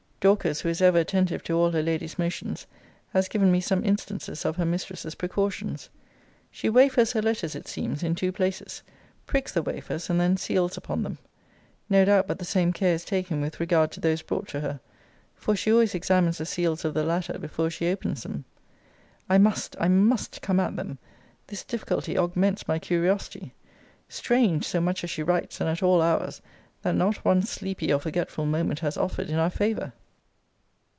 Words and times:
Dorcas, 0.21 0.61
who 0.61 0.69
is 0.69 0.83
ever 0.83 0.99
attentive 0.99 1.41
to 1.45 1.53
all 1.53 1.71
her 1.71 1.81
lady's 1.81 2.19
motions, 2.19 2.67
has 3.09 3.27
given 3.27 3.51
me 3.51 3.59
some 3.59 3.83
instances 3.83 4.45
of 4.45 4.55
her 4.57 4.65
mistress's 4.67 5.15
precautions. 5.15 5.89
She 6.51 6.69
wafers 6.69 7.13
her 7.13 7.23
letters, 7.23 7.55
it 7.55 7.67
seems, 7.67 8.03
in 8.03 8.13
two 8.13 8.31
places; 8.31 8.83
pricks 9.25 9.51
the 9.51 9.63
wafers; 9.63 10.11
and 10.11 10.21
then 10.21 10.37
seals 10.37 10.77
upon 10.77 11.01
them. 11.01 11.17
No 11.89 12.05
doubt 12.05 12.27
but 12.27 12.37
the 12.37 12.45
same 12.45 12.71
care 12.71 12.93
is 12.93 13.03
taken 13.03 13.41
with 13.41 13.59
regard 13.59 13.91
to 13.93 13.99
those 13.99 14.21
brought 14.21 14.47
to 14.49 14.59
her, 14.59 14.79
for 15.33 15.55
she 15.55 15.71
always 15.71 15.95
examines 15.95 16.37
the 16.37 16.45
seals 16.45 16.85
of 16.85 16.93
the 16.93 17.03
latter 17.03 17.39
before 17.39 17.71
she 17.71 17.87
opens 17.89 18.21
them. 18.21 18.45
I 19.27 19.39
must, 19.39 19.75
I 19.79 19.87
must 19.87 20.43
come 20.43 20.59
at 20.59 20.75
them. 20.75 20.99
This 21.47 21.63
difficulty 21.63 22.15
augments 22.15 22.67
my 22.67 22.77
curiosity. 22.77 23.55
Strange, 24.07 24.65
so 24.67 24.79
much 24.79 25.03
as 25.03 25.09
she 25.09 25.23
writes, 25.23 25.59
and 25.59 25.67
at 25.67 25.81
all 25.81 25.99
hours, 25.99 26.43
that 26.83 26.93
not 26.93 27.25
one 27.25 27.41
sleepy 27.41 27.91
or 27.91 27.99
forgetful 27.99 28.45
moment 28.45 28.81
has 28.81 28.97
offered 28.97 29.31
in 29.31 29.39
our 29.39 29.49
favour! 29.49 29.93